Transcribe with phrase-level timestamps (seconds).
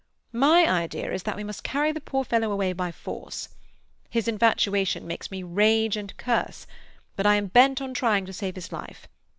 [0.33, 3.49] My idea is that we must carry the poor fellow away by force.
[4.09, 6.65] His infatuation makes me rage and curse,
[7.15, 9.07] but I am bent on trying to save his life.